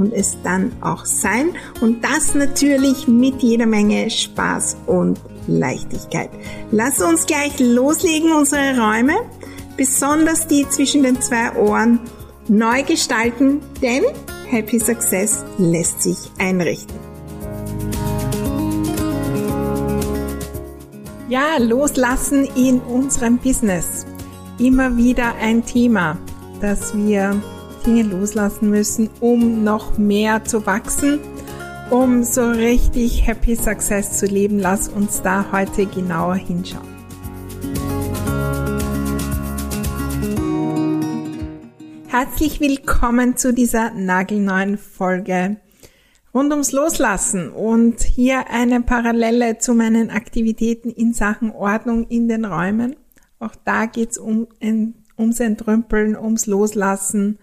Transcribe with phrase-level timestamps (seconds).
[0.00, 1.50] und es dann auch sein.
[1.80, 6.30] Und das natürlich mit jeder Menge Spaß und Leichtigkeit.
[6.70, 9.14] Lass uns gleich loslegen, unsere Räume,
[9.76, 12.00] besonders die zwischen den zwei Ohren,
[12.48, 14.04] neu gestalten, denn
[14.48, 16.98] Happy Success lässt sich einrichten.
[21.28, 24.04] Ja, loslassen in unserem Business.
[24.58, 26.18] Immer wieder ein Thema,
[26.60, 27.40] das wir
[27.86, 31.18] Dinge loslassen müssen, um noch mehr zu wachsen,
[31.90, 34.58] um so richtig Happy Success zu leben.
[34.58, 36.88] Lass uns da heute genauer hinschauen.
[42.08, 45.56] Herzlich willkommen zu dieser nagelneuen Folge
[46.34, 52.44] rund ums Loslassen und hier eine Parallele zu meinen Aktivitäten in Sachen Ordnung in den
[52.44, 52.96] Räumen.
[53.38, 54.46] Auch da geht's um,
[55.18, 57.38] ums Entrümpeln, ums Loslassen,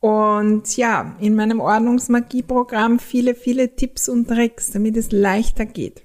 [0.00, 6.04] und ja, in meinem Ordnungsmagie-Programm viele, viele Tipps und Tricks, damit es leichter geht.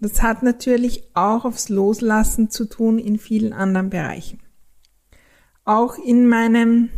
[0.00, 4.40] Das hat natürlich auch aufs Loslassen zu tun in vielen anderen Bereichen.
[5.64, 6.90] Auch in meinem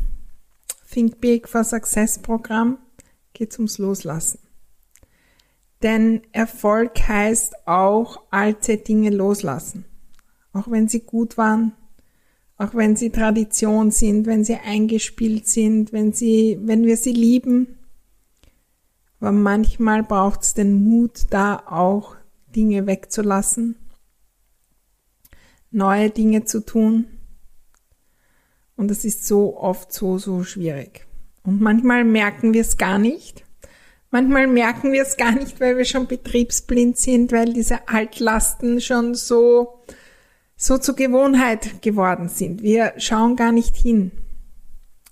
[0.91, 2.79] Think Big for Success Programm
[3.33, 4.39] geht es ums Loslassen.
[5.83, 9.85] Denn Erfolg heißt auch alte Dinge loslassen.
[10.55, 11.75] Auch wenn sie gut waren,
[12.65, 17.79] auch wenn sie Tradition sind, wenn sie eingespielt sind, wenn sie, wenn wir sie lieben.
[19.21, 22.17] Aber manchmal braucht es den Mut, da auch
[22.55, 23.77] Dinge wegzulassen,
[25.71, 27.07] neue Dinge zu tun.
[28.77, 31.07] Und das ist so oft so, so schwierig.
[31.43, 33.45] Und manchmal merken wir es gar nicht.
[34.11, 39.15] Manchmal merken wir es gar nicht, weil wir schon betriebsblind sind, weil diese Altlasten schon
[39.15, 39.81] so
[40.65, 42.63] so zur Gewohnheit geworden sind.
[42.63, 44.13] Wir schauen gar nicht hin.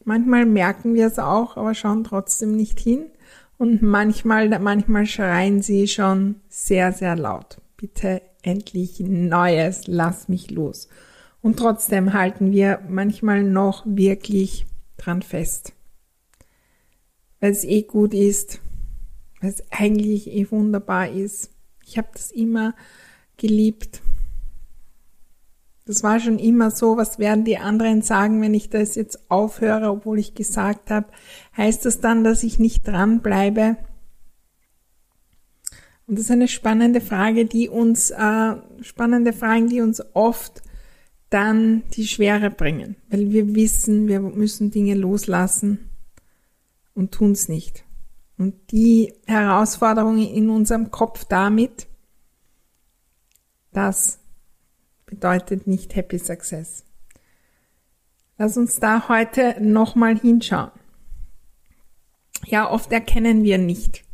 [0.03, 3.11] Manchmal merken wir es auch, aber schauen trotzdem nicht hin.
[3.59, 7.61] Und manchmal, manchmal schreien sie schon sehr, sehr laut.
[7.77, 10.89] Bitte endlich Neues, lass mich los.
[11.43, 14.65] Und trotzdem halten wir manchmal noch wirklich
[14.97, 15.75] dran fest.
[17.41, 18.59] Weil es eh gut ist,
[19.43, 21.51] weil es eigentlich eh wunderbar ist.
[21.85, 22.75] Ich habe das immer
[23.37, 24.01] geliebt.
[25.93, 29.91] Das war schon immer so, was werden die anderen sagen, wenn ich das jetzt aufhöre,
[29.91, 31.09] obwohl ich gesagt habe,
[31.55, 33.77] heißt das dann, dass ich nicht dranbleibe?
[36.07, 40.63] Und das ist eine spannende Frage, die uns, äh, spannende Fragen, die uns oft
[41.29, 45.91] dann die Schwere bringen, weil wir wissen, wir müssen Dinge loslassen
[46.95, 47.85] und tun es nicht.
[48.39, 51.87] Und die Herausforderung in unserem Kopf damit,
[53.73, 54.22] dass
[55.13, 56.85] bedeutet nicht Happy Success.
[58.39, 60.71] Lass uns da heute nochmal hinschauen.
[62.47, 64.05] Ja, oft erkennen wir nicht,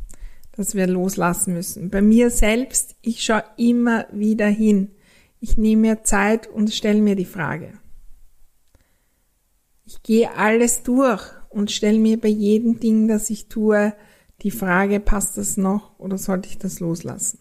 [0.51, 1.89] dass wir loslassen müssen.
[1.89, 4.91] Bei mir selbst, ich schaue immer wieder hin.
[5.39, 7.71] Ich nehme mir Zeit und stelle mir die Frage.
[9.85, 13.93] Ich gehe alles durch und stelle mir bei jedem Ding, das ich tue,
[14.41, 17.39] die Frage, passt das noch oder sollte ich das loslassen?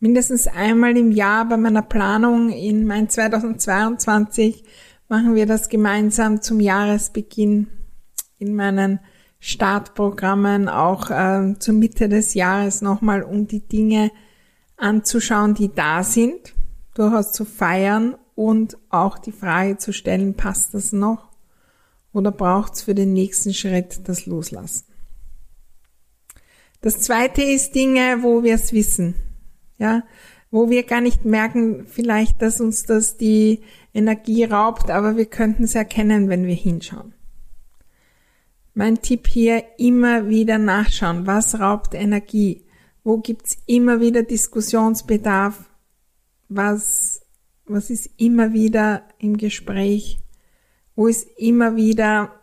[0.00, 4.64] Mindestens einmal im Jahr bei meiner Planung in mein 2022
[5.08, 7.68] machen wir das gemeinsam zum Jahresbeginn
[8.38, 9.00] in meinen
[9.38, 14.10] Startprogrammen auch äh, zur Mitte des Jahres nochmal, um die Dinge
[14.76, 16.54] anzuschauen, die da sind,
[16.94, 21.28] durchaus zu feiern und auch die Frage zu stellen, passt das noch
[22.12, 24.84] oder braucht es für den nächsten Schritt das Loslassen?
[26.80, 29.14] Das zweite ist Dinge, wo wir es wissen
[29.80, 30.04] ja,
[30.50, 33.62] wo wir gar nicht merken, vielleicht, dass uns das die
[33.94, 37.14] Energie raubt, aber wir könnten es erkennen, wenn wir hinschauen.
[38.74, 42.64] Mein Tipp hier, immer wieder nachschauen, was raubt Energie,
[43.02, 45.68] wo gibt's immer wieder Diskussionsbedarf,
[46.48, 47.22] was,
[47.66, 50.18] was ist immer wieder im Gespräch,
[50.94, 52.34] wo ist immer wieder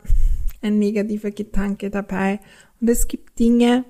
[0.62, 2.40] ein negativer Gedanke dabei.
[2.82, 3.86] Und es gibt Dinge,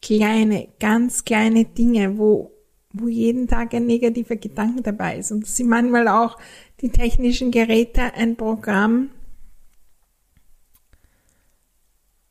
[0.00, 2.52] kleine, ganz kleine Dinge, wo
[2.92, 5.32] wo jeden Tag ein negativer Gedanke dabei ist.
[5.32, 6.38] Und sind manchmal auch
[6.80, 9.10] die technischen Geräte ein Programm.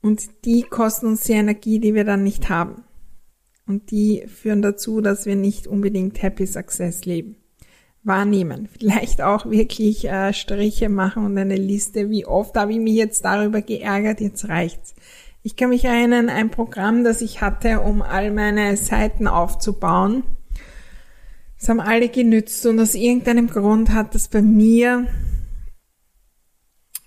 [0.01, 2.83] Und die kosten uns die Energie, die wir dann nicht haben.
[3.67, 7.35] Und die führen dazu, dass wir nicht unbedingt Happy Success leben.
[8.03, 8.67] Wahrnehmen.
[8.67, 12.09] Vielleicht auch wirklich äh, Striche machen und eine Liste.
[12.09, 14.21] Wie oft habe ich mich jetzt darüber geärgert?
[14.21, 14.95] Jetzt reicht's.
[15.43, 20.23] Ich kann mich erinnern, ein Programm, das ich hatte, um all meine Seiten aufzubauen.
[21.61, 25.05] Das haben alle genützt und aus irgendeinem Grund hat das bei mir,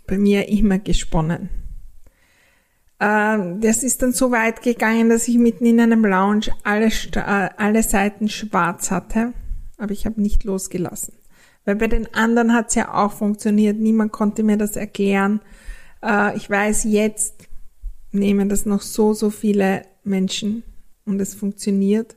[0.07, 1.49] bei mir immer gesponnen.
[3.01, 7.51] Ähm, das ist dann so weit gegangen, dass ich mitten in einem Lounge alle, äh,
[7.57, 9.33] alle Seiten schwarz hatte,
[9.77, 11.15] aber ich habe nicht losgelassen.
[11.65, 15.41] Weil bei den anderen hat es ja auch funktioniert, niemand konnte mir das erklären.
[16.01, 17.49] Äh, ich weiß, jetzt
[18.13, 20.63] nehmen das noch so, so viele Menschen
[21.05, 22.15] und es funktioniert.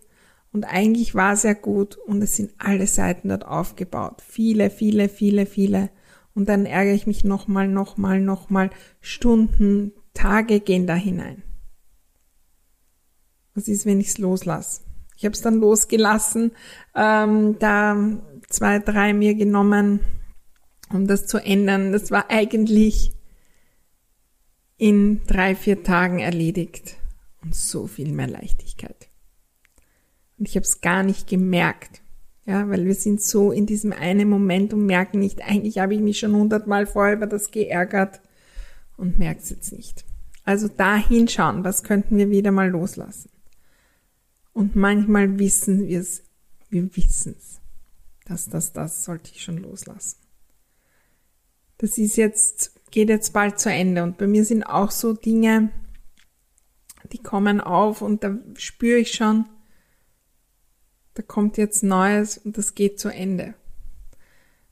[0.57, 4.23] Und eigentlich war es ja gut und es sind alle Seiten dort aufgebaut.
[4.27, 5.91] Viele, viele, viele, viele.
[6.33, 8.71] Und dann ärgere ich mich nochmal, nochmal, nochmal.
[8.99, 11.43] Stunden, Tage gehen da hinein.
[13.53, 14.81] Was ist, wenn ich es loslasse?
[15.15, 16.53] Ich habe es dann losgelassen,
[16.95, 17.95] ähm, da
[18.49, 19.99] zwei, drei mir genommen,
[20.91, 21.91] um das zu ändern.
[21.91, 23.13] Das war eigentlich
[24.77, 26.95] in drei, vier Tagen erledigt
[27.43, 29.07] und so viel mehr Leichtigkeit.
[30.37, 32.01] Und ich habe es gar nicht gemerkt.
[32.45, 35.99] Ja, weil wir sind so in diesem einen Moment und merken nicht, eigentlich habe ich
[35.99, 38.21] mich schon hundertmal vorher über das geärgert
[38.95, 40.05] und merkt es jetzt nicht.
[40.45, 43.29] Also da hinschauen, was könnten wir wieder mal loslassen.
[44.53, 46.23] Und manchmal wissen wir es,
[46.69, 47.59] wir wissen es,
[48.25, 50.17] dass das, das sollte ich schon loslassen.
[51.77, 55.69] Das ist jetzt, geht jetzt bald zu Ende und bei mir sind auch so Dinge,
[57.11, 59.49] die kommen auf und da spüre ich schon,
[61.17, 63.53] da kommt jetzt Neues und das geht zu Ende.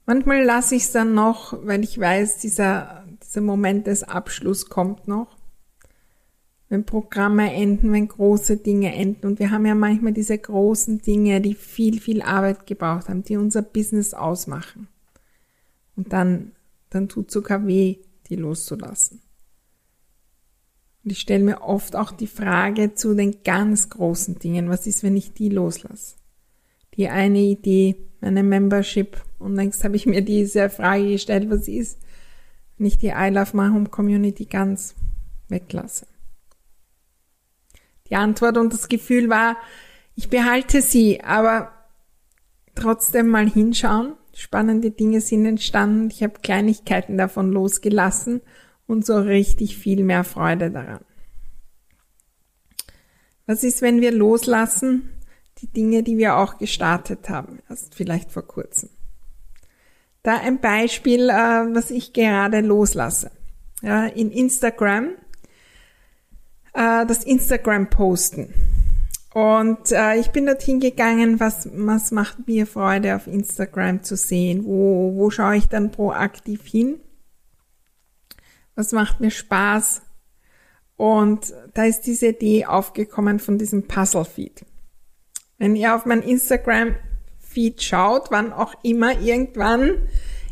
[0.06, 5.08] Manchmal lasse ich es dann noch, weil ich weiß, dieser, dieser Moment des Abschlusses kommt
[5.08, 5.36] noch
[6.70, 9.28] wenn Programme enden, wenn große Dinge enden.
[9.28, 13.38] Und wir haben ja manchmal diese großen Dinge, die viel, viel Arbeit gebraucht haben, die
[13.38, 14.88] unser Business ausmachen.
[15.96, 16.52] Und dann,
[16.90, 19.22] dann tut sogar weh, die loszulassen.
[21.04, 25.04] Und ich stelle mir oft auch die Frage zu den ganz großen Dingen, was ist,
[25.04, 26.16] wenn ich die loslasse?
[26.98, 32.00] Die eine Idee, meine Membership, und längst habe ich mir diese Frage gestellt, was ist,
[32.78, 34.96] wenn ich die I Love My Home Community ganz
[35.50, 36.08] weglasse?
[38.10, 39.58] Die Antwort und das Gefühl war,
[40.16, 41.72] ich behalte sie, aber
[42.76, 44.14] trotzdem mal hinschauen.
[44.34, 46.10] Spannende Dinge sind entstanden.
[46.10, 48.42] Ich habe Kleinigkeiten davon losgelassen
[48.86, 51.04] und so richtig viel mehr Freude daran.
[53.46, 55.10] Was ist, wenn wir loslassen?
[55.66, 58.90] Die Dinge, die wir auch gestartet haben, erst vielleicht vor kurzem.
[60.22, 61.34] Da ein Beispiel, äh,
[61.74, 63.32] was ich gerade loslasse.
[63.82, 65.10] Ja, in Instagram
[66.76, 68.54] äh, das Instagram posten.
[69.34, 74.64] Und äh, ich bin dorthin gegangen, was, was macht mir Freude auf Instagram zu sehen?
[74.66, 77.00] Wo, wo schaue ich dann proaktiv hin?
[78.76, 80.04] Was macht mir Spaß?
[80.98, 84.66] Und da ist diese Idee aufgekommen von diesem Puzzle-Feed.
[85.58, 90.08] Wenn ihr auf mein Instagram-Feed schaut, wann auch immer, irgendwann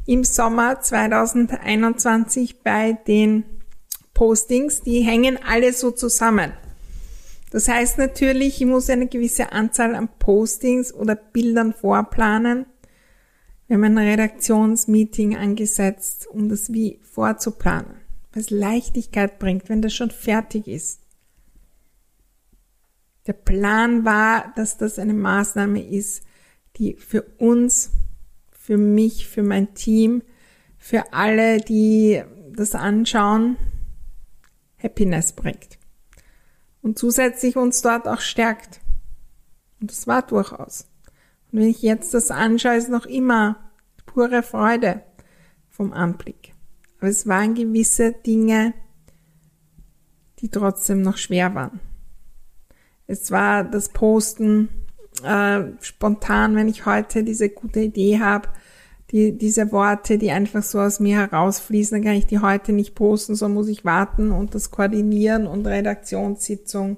[0.06, 3.44] im Sommer 2021 bei den
[4.14, 6.54] Postings, die hängen alle so zusammen.
[7.52, 12.66] Das heißt natürlich, ich muss eine gewisse Anzahl an Postings oder Bildern vorplanen.
[13.68, 18.02] Wir haben ein Redaktionsmeeting angesetzt, um das wie vorzuplanen,
[18.34, 21.03] was Leichtigkeit bringt, wenn das schon fertig ist.
[23.26, 26.24] Der Plan war, dass das eine Maßnahme ist,
[26.78, 27.92] die für uns,
[28.52, 30.24] für mich, für mein Team,
[30.78, 33.58] für alle, die das anschauen,
[34.78, 35.80] Happiness bringt.
[36.82, 38.82] Und zusätzlich uns dort auch stärkt.
[39.80, 40.88] Und das war durchaus.
[41.52, 43.72] Und wenn ich jetzt das anschaue, ist noch immer
[44.06, 45.04] pure Freude
[45.70, 46.54] vom Anblick.
[47.00, 48.74] Aber es waren gewisse Dinge,
[50.40, 51.80] die trotzdem noch schwer waren.
[53.14, 54.70] Es war das Posten
[55.24, 58.50] äh, spontan, wenn ich heute diese gute Idee habe,
[59.12, 62.96] die, diese Worte, die einfach so aus mir herausfließen, dann kann ich die heute nicht
[62.96, 66.98] posten, sondern muss ich warten und das koordinieren und Redaktionssitzung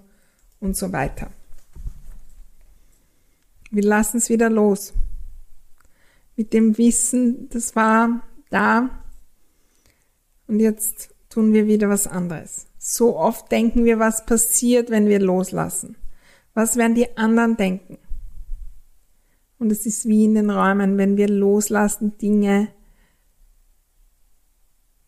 [0.61, 1.29] und so weiter.
[3.69, 4.93] Wir lassen es wieder los.
[6.37, 8.89] Mit dem Wissen, das war da
[10.47, 12.67] und jetzt tun wir wieder was anderes.
[12.77, 15.97] So oft denken wir, was passiert, wenn wir loslassen.
[16.55, 17.99] Was werden die anderen denken?
[19.59, 22.69] Und es ist wie in den Räumen, wenn wir loslassen Dinge,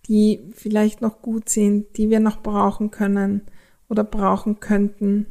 [0.07, 3.41] die vielleicht noch gut sind, die wir noch brauchen können
[3.89, 5.25] oder brauchen könnten,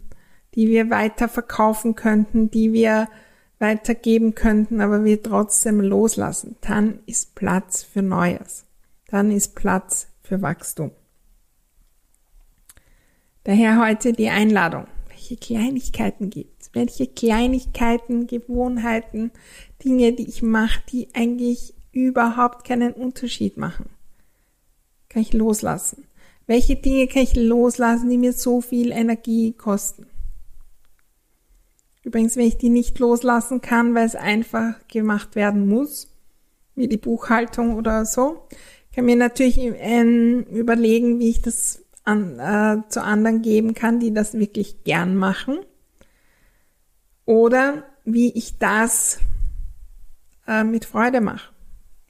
[0.54, 3.08] die wir weiter verkaufen könnten, die wir
[3.58, 8.64] weitergeben könnten, aber wir trotzdem loslassen, dann ist Platz für Neues.
[9.08, 10.90] Dann ist Platz für Wachstum.
[13.44, 14.86] Daher heute die Einladung.
[15.28, 16.70] Welche Kleinigkeiten gibt es?
[16.72, 19.32] Welche Kleinigkeiten, Gewohnheiten,
[19.82, 23.86] Dinge, die ich mache, die eigentlich überhaupt keinen Unterschied machen?
[25.08, 26.04] Kann ich loslassen?
[26.46, 30.06] Welche Dinge kann ich loslassen, die mir so viel Energie kosten?
[32.04, 36.08] Übrigens, wenn ich die nicht loslassen kann, weil es einfach gemacht werden muss,
[36.76, 38.46] wie die Buchhaltung oder so,
[38.94, 44.14] kann mir natürlich ähm, überlegen, wie ich das an, äh, zu anderen geben kann, die
[44.14, 45.58] das wirklich gern machen.
[47.26, 49.18] Oder wie ich das
[50.46, 51.52] äh, mit Freude mache.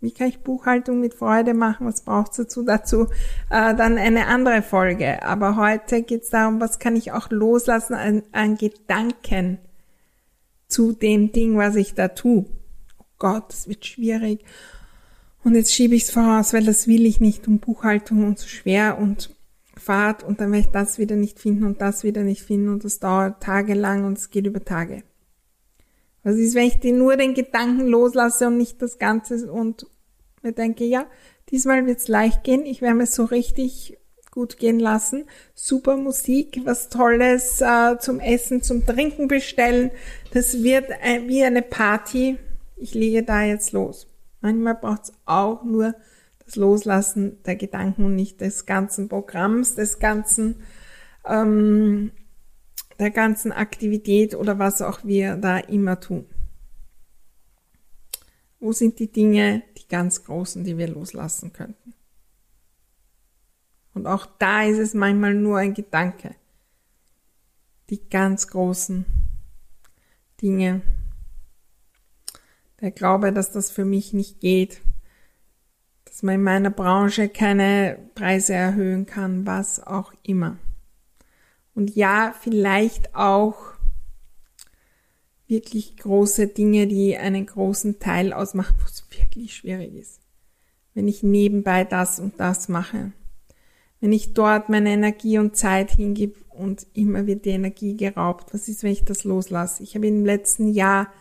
[0.01, 1.87] Wie kann ich Buchhaltung mit Freude machen?
[1.87, 2.63] Was braucht es dazu?
[2.63, 3.07] Dazu
[3.51, 5.23] äh, dann eine andere Folge.
[5.23, 9.59] Aber heute geht es darum, was kann ich auch loslassen an, an Gedanken,
[10.69, 12.45] zu dem Ding, was ich da tue.
[12.99, 14.45] Oh Gott, das wird schwierig.
[15.43, 18.49] Und jetzt schiebe ich es voraus, weil das will ich nicht und Buchhaltung und so
[18.49, 19.31] schwer und
[19.87, 22.85] Fahrt und dann werde ich das wieder nicht finden und das wieder nicht finden und
[22.85, 25.05] das dauert tagelang und es geht über Tage.
[26.25, 29.87] Was ist, wenn ich den, nur den Gedanken loslasse und nicht das Ganze und
[30.43, 31.07] mir denke, ja,
[31.51, 33.97] diesmal wird es leicht gehen, ich werde mir so richtig
[34.33, 35.25] gut gehen lassen.
[35.55, 39.93] Super Musik, was Tolles äh, zum Essen, zum Trinken bestellen.
[40.33, 42.37] Das wird äh, wie eine Party.
[42.77, 44.09] Ich lege da jetzt los.
[44.43, 45.95] Manchmal braucht es auch nur
[46.47, 50.63] das Loslassen der Gedanken und nicht des ganzen Programms, des ganzen,
[51.25, 52.13] ähm,
[52.99, 56.27] der ganzen Aktivität oder was auch wir da immer tun.
[58.61, 61.95] Wo sind die Dinge, die ganz großen, die wir loslassen könnten?
[63.93, 66.35] Und auch da ist es manchmal nur ein Gedanke.
[67.91, 69.05] Die ganz großen
[70.41, 70.83] Dinge.
[72.81, 74.83] Der Glaube, dass das für mich nicht geht.
[76.17, 80.57] Dass man in meiner Branche keine Preise erhöhen kann, was auch immer.
[81.75, 83.57] Und ja, vielleicht auch
[85.47, 90.23] wirklich große Dinge, die einen großen Teil ausmachen, wo es wirklich schwierig ist.
[90.95, 93.13] Wenn ich nebenbei das und das mache
[94.01, 98.53] wenn ich dort meine Energie und Zeit hingib und immer wird die Energie geraubt.
[98.53, 99.83] Was ist, wenn ich das loslasse?
[99.83, 101.13] Ich habe im letzten Jahr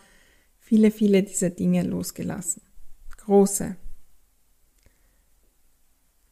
[0.58, 2.62] viele, viele dieser Dinge losgelassen.
[3.16, 3.76] Große.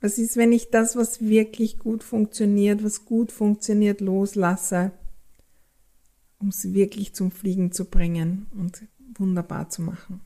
[0.05, 4.91] Was ist, wenn ich das, was wirklich gut funktioniert, was gut funktioniert, loslasse,
[6.39, 8.83] um es wirklich zum Fliegen zu bringen und
[9.17, 10.21] wunderbar zu machen?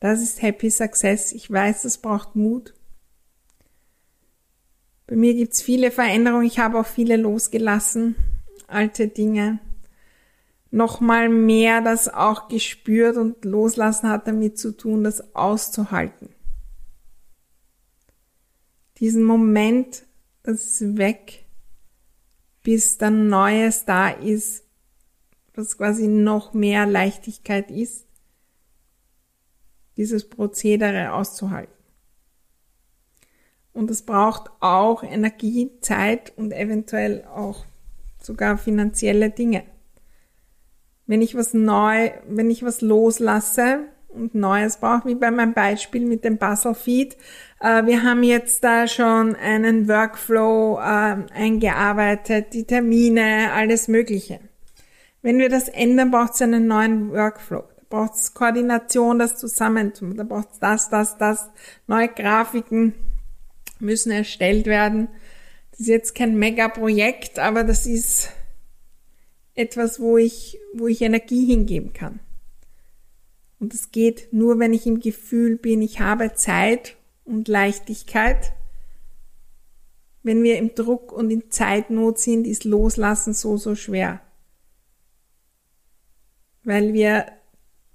[0.00, 1.30] Das ist Happy Success.
[1.30, 2.74] Ich weiß, es braucht Mut.
[5.06, 6.46] Bei mir gibt's viele Veränderungen.
[6.46, 8.16] Ich habe auch viele losgelassen,
[8.66, 9.60] alte Dinge.
[10.72, 16.30] Nochmal mehr das auch gespürt und loslassen hat damit zu tun, das auszuhalten.
[19.00, 20.04] Diesen Moment,
[20.48, 21.44] ist weg,
[22.62, 24.64] bis dann Neues da ist,
[25.54, 28.06] was quasi noch mehr Leichtigkeit ist,
[29.96, 31.72] dieses Prozedere auszuhalten.
[33.72, 37.64] Und es braucht auch Energie, Zeit und eventuell auch
[38.20, 39.64] sogar finanzielle Dinge.
[41.06, 46.04] Wenn ich was neu, wenn ich was loslasse und Neues brauche, wie bei meinem Beispiel
[46.06, 47.16] mit dem Puzzle Feed,
[47.60, 54.40] äh, wir haben jetzt da schon einen Workflow äh, eingearbeitet, die Termine, alles Mögliche.
[55.22, 57.64] Wenn wir das ändern, braucht es einen neuen Workflow.
[57.76, 61.50] Da braucht es Koordination, das Zusammentun, da braucht es das, das, das,
[61.86, 62.94] neue Grafiken,
[63.80, 65.08] müssen erstellt werden.
[65.72, 68.30] Das ist jetzt kein Mega-Projekt, aber das ist
[69.54, 72.20] etwas, wo ich, wo ich Energie hingeben kann.
[73.60, 78.52] Und es geht nur, wenn ich im Gefühl bin, ich habe Zeit und Leichtigkeit.
[80.22, 84.20] Wenn wir im Druck und in Zeitnot sind, ist Loslassen so, so schwer.
[86.62, 87.26] Weil wir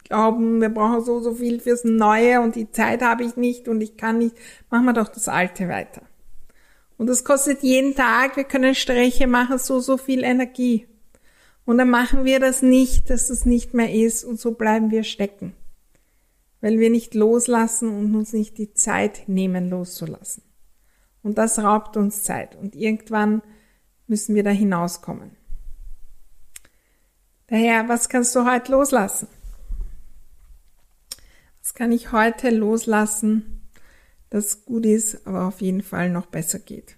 [0.03, 3.81] glauben, wir brauchen so, so viel fürs Neue und die Zeit habe ich nicht und
[3.81, 4.35] ich kann nicht,
[4.69, 6.01] machen wir doch das Alte weiter.
[6.97, 10.87] Und das kostet jeden Tag, wir können Streiche machen, so, so viel Energie.
[11.65, 15.03] Und dann machen wir das nicht, dass das nicht mehr ist und so bleiben wir
[15.03, 15.53] stecken.
[16.59, 20.43] Weil wir nicht loslassen und uns nicht die Zeit nehmen, loszulassen.
[21.21, 23.41] Und das raubt uns Zeit und irgendwann
[24.07, 25.37] müssen wir da hinauskommen.
[27.47, 29.27] Daher, was kannst du heute loslassen?
[31.61, 33.69] Was kann ich heute loslassen,
[34.29, 36.97] das gut ist, aber auf jeden Fall noch besser geht?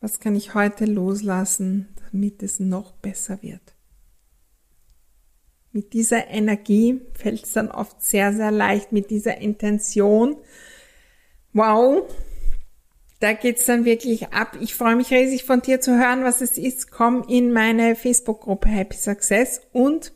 [0.00, 3.74] Was kann ich heute loslassen, damit es noch besser wird?
[5.72, 10.36] Mit dieser Energie fällt es dann oft sehr, sehr leicht, mit dieser Intention.
[11.52, 12.08] Wow,
[13.20, 14.56] da geht's dann wirklich ab.
[14.60, 16.90] Ich freue mich riesig von dir zu hören, was es ist.
[16.90, 20.12] Komm in meine Facebook-Gruppe Happy Success und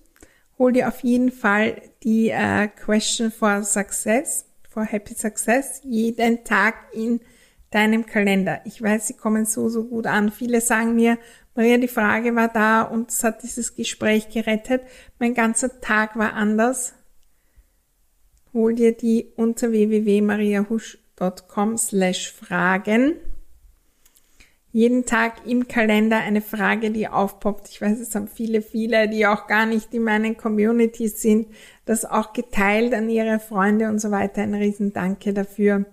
[0.58, 6.74] hol dir auf jeden Fall die äh, Question for Success, for Happy Success, jeden Tag
[6.94, 7.20] in
[7.74, 8.60] deinem Kalender.
[8.64, 10.30] Ich weiß, sie kommen so, so gut an.
[10.30, 11.18] Viele sagen mir,
[11.54, 14.82] Maria, die Frage war da und es hat dieses Gespräch gerettet.
[15.18, 16.94] Mein ganzer Tag war anders.
[18.52, 23.14] Hol dir die unter www.mariahusch.com slash Fragen
[24.74, 27.68] jeden Tag im Kalender eine Frage, die aufpoppt.
[27.70, 31.46] Ich weiß, es haben viele, viele, die auch gar nicht in meinen Communities sind,
[31.84, 34.42] das auch geteilt an ihre Freunde und so weiter.
[34.42, 35.86] Ein Riesendanke dafür.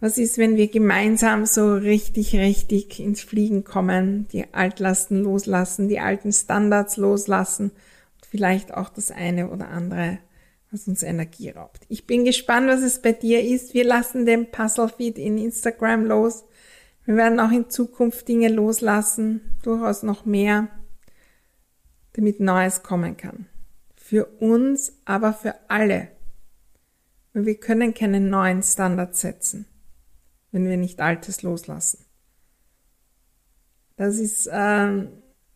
[0.00, 6.00] Was ist, wenn wir gemeinsam so richtig, richtig ins Fliegen kommen, die Altlasten loslassen, die
[6.00, 10.18] alten Standards loslassen und vielleicht auch das eine oder andere,
[10.70, 11.82] was uns Energie raubt.
[11.88, 13.74] Ich bin gespannt, was es bei dir ist.
[13.74, 16.44] Wir lassen den Puzzle-Feed in Instagram los.
[17.04, 20.68] Wir werden auch in Zukunft Dinge loslassen, durchaus noch mehr,
[22.14, 23.46] damit Neues kommen kann.
[23.96, 26.08] Für uns, aber für alle.
[27.32, 29.66] Wir können keinen neuen Standard setzen,
[30.52, 32.04] wenn wir nicht Altes loslassen.
[33.96, 35.06] Das ist äh,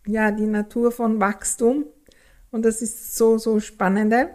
[0.06, 1.86] ja die Natur von Wachstum
[2.50, 4.30] und das ist so, so spannende.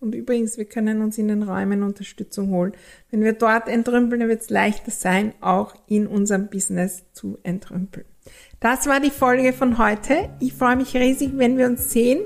[0.00, 2.72] Und übrigens, wir können uns in den Räumen Unterstützung holen.
[3.10, 8.06] Wenn wir dort entrümpeln, dann wird es leichter sein, auch in unserem Business zu entrümpeln.
[8.60, 10.30] Das war die Folge von heute.
[10.40, 12.20] Ich freue mich riesig, wenn wir uns sehen.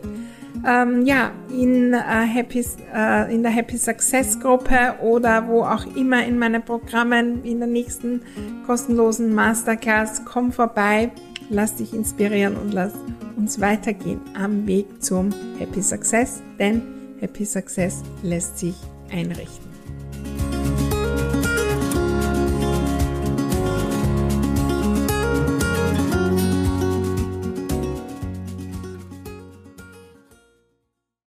[0.67, 2.65] Ähm, ja, in, äh, Happy,
[2.95, 7.69] äh, in der Happy Success Gruppe oder wo auch immer in meinen Programmen in der
[7.69, 8.23] nächsten
[8.67, 10.25] kostenlosen Masterclass.
[10.25, 11.11] Komm vorbei,
[11.51, 12.93] lass dich inspirieren und lass
[13.37, 16.83] uns weitergehen am Weg zum Happy Success, denn
[17.19, 18.77] Happy Success lässt sich
[19.11, 19.72] einrichten.